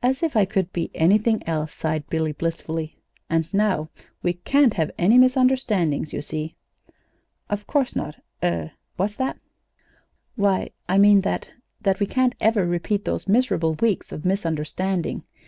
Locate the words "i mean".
10.88-11.22